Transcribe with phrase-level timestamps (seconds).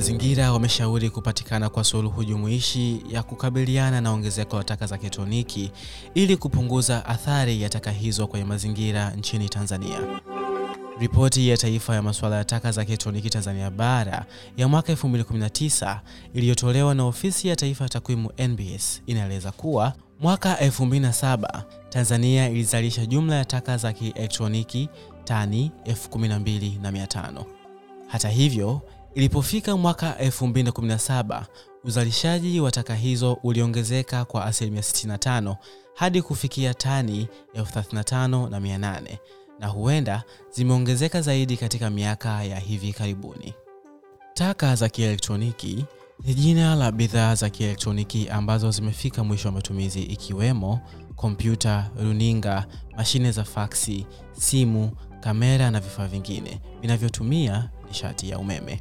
[0.00, 5.70] mazingira wameshauri kupatikana kwa suluhu jumuishi ya kukabiliana na ongezeko la taka za kielektroniki
[6.14, 10.00] ili kupunguza athari ya taka hizo kwenye mazingira nchini Tanzania.
[11.00, 14.24] Ripoti ya Taifa ya Masuala ya Taka za Kielektroniki Tanzania Bara
[14.56, 15.98] ya mwaka 2019
[16.34, 23.36] iliyotolewa na Ofisi ya Taifa ya Takwimu NBS inaeleza kuwa mwaka 2007 Tanzania ilizalisha jumla
[23.36, 24.88] ya taka za kielektroniki
[25.24, 27.44] tani 12,500.
[28.06, 28.80] Hata hivyo,
[29.14, 31.42] ilipofika mwaka 2017
[31.84, 35.56] uzalishaji wa taka hizo uliongezeka kwa asilimia 65
[35.94, 39.18] hadi kufikia tani 35,800
[39.58, 43.54] na huenda zimeongezeka zaidi katika miaka ya hivi karibuni.
[44.34, 45.84] Taka za kielektroniki
[46.24, 50.80] ni jina la bidhaa za kielektroniki ambazo zimefika mwisho wa matumizi ikiwemo
[51.16, 52.66] kompyuta, runinga,
[52.96, 58.80] mashine za faksi, simu, kamera na vifaa vingine vinavyotumia nishati ya umeme.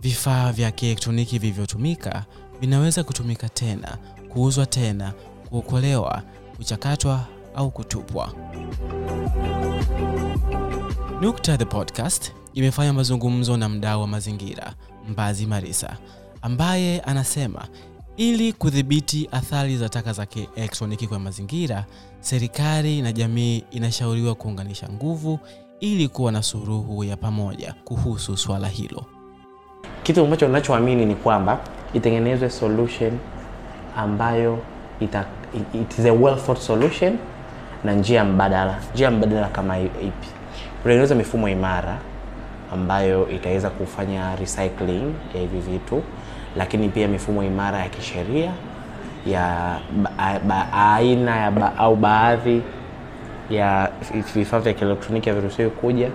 [0.00, 2.24] Vifaa vya kielektroniki vilivyotumika
[2.60, 5.12] vinaweza kutumika tena, kuuzwa tena,
[5.48, 6.22] kuokolewa,
[6.56, 8.32] kuchakatwa au kutupwa.
[11.20, 14.74] Nukta the Podcast imefanya mazungumzo na mdau wa mazingira
[15.08, 15.96] Mbazi Marisa
[16.42, 17.68] ambaye anasema
[18.16, 21.84] ili kudhibiti athari za taka za kielektroniki kwa mazingira,
[22.20, 25.38] serikali na jamii inashauriwa kuunganisha nguvu
[25.80, 29.04] ili kuwa na suluhu ya pamoja kuhusu swala hilo.
[30.06, 31.58] Kitu ambacho ninachoamini ni kwamba
[31.94, 33.12] itengenezwe solution
[33.96, 34.58] ambayo
[35.00, 35.24] ita,
[35.74, 37.18] it is a well thought solution
[37.84, 38.78] na njia mbadala.
[38.94, 40.28] Njia mbadala kama ipi?
[40.82, 41.98] Kutengeneza mifumo imara
[42.72, 46.02] ambayo itaweza kufanya recycling ya hivi vitu,
[46.56, 48.52] lakini pia mifumo imara ya kisheria
[49.26, 52.62] ya ba, ba, aina ya ba, au baadhi
[53.50, 53.90] ya
[54.34, 56.10] vifaa vya kielektroniki haviruhusiwi kuja.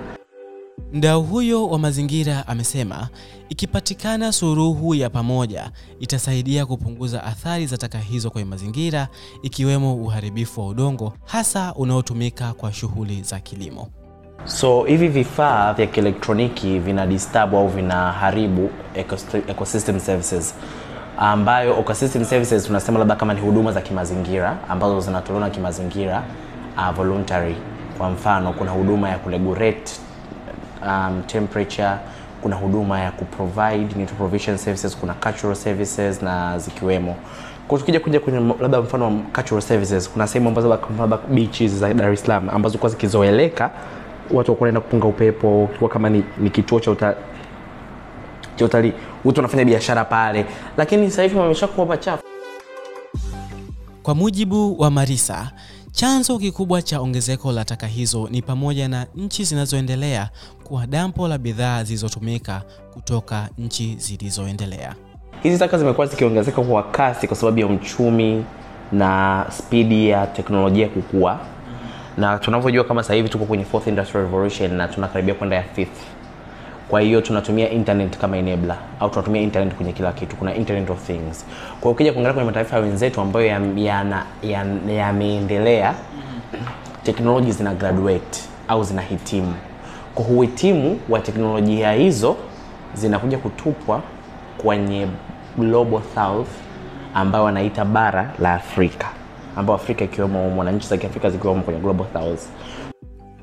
[0.93, 3.09] Mdau huyo wa mazingira amesema
[3.49, 9.07] ikipatikana suluhu ya pamoja itasaidia kupunguza athari za taka hizo kwenye mazingira
[9.43, 13.87] ikiwemo uharibifu wa udongo hasa unaotumika kwa shughuli za kilimo.
[14.45, 18.69] So hivi vifaa vya kielektroniki vina disturb au vinaharibu
[19.47, 20.55] ecosystem services
[21.17, 26.23] ambayo ecosystem services tunasema labda kama ni huduma za kimazingira ambazo zinatolewa na kimazingira
[26.77, 27.55] uh, voluntary.
[27.97, 29.91] Kwa mfano kuna huduma ya kuregulate
[30.87, 31.91] um, temperature,
[32.41, 37.15] kuna huduma ya kuprovide nutrition provision services, kuna cultural services na zikiwemo.
[37.67, 40.69] Kwa tukija kuja kwenye labda mfano wa cultural services, kuna sehemu ambazo
[40.99, 43.71] labda beaches za Dar es Salaam ambazo kwa zikizoeleka
[44.33, 47.15] watu wako wanaenda kupunga upepo, kwa kama ni, ni kituo cha uta,
[48.55, 48.93] cha utalii,
[49.25, 50.45] watu wanafanya biashara pale,
[50.77, 52.23] lakini sasa hivi wameshakuwa pachafu.
[54.03, 55.51] Kwa mujibu wa Marisa,
[55.91, 60.29] chanzo kikubwa cha ongezeko la taka hizo ni pamoja na nchi zinazoendelea
[60.63, 62.61] kuwa dampo la bidhaa zilizotumika
[62.93, 64.95] kutoka nchi zilizoendelea.
[65.43, 68.45] Hizi taka zimekuwa zikiongezeka kwa kasi kwa sababu ya uchumi
[68.91, 71.39] na spidi ya teknolojia kukua
[72.17, 75.97] na tunavyojua kama sasa hivi tuko kwenye fourth industrial revolution na tunakaribia kwenda ya fifth.
[76.91, 80.35] Kwa hiyo tunatumia internet kama enabler au tunatumia internet kwenye kila kitu.
[80.35, 81.45] Kuna internet of things.
[81.45, 83.45] Kwa hiyo ukija kuangalia kwenye mataifa wenzetu ambayo
[84.95, 85.95] yameendelea ya, ya, ya
[87.03, 89.53] teknoloji zina graduate au zina hitimu.
[90.15, 92.35] Kwa uhitimu wa teknolojia hizo
[92.93, 94.01] zinakuja kutupwa
[94.57, 95.07] kwenye
[95.57, 96.49] global south
[97.13, 99.07] ambayo wanaita bara la Afrika
[99.55, 102.41] ambao Afrika ikiwemo na nchi za Kiafrika zikiwemo kwenye global south.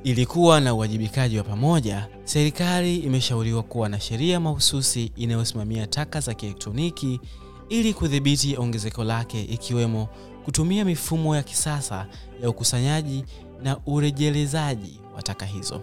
[0.09, 7.21] Ilikuwa na uwajibikaji wa pamoja, serikali imeshauriwa kuwa na sheria mahususi inayosimamia taka za kielektroniki
[7.69, 10.09] ili kudhibiti ongezeko lake, ikiwemo
[10.45, 12.07] kutumia mifumo ya kisasa
[12.43, 13.25] ya ukusanyaji
[13.63, 15.83] na urejelezaji wa taka hizo.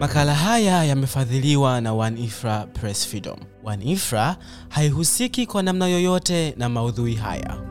[0.00, 3.38] Makala haya yamefadhiliwa na One Infra Press Freedom.
[3.64, 4.36] One Ifra
[4.68, 7.69] haihusiki kwa namna yoyote na maudhui haya.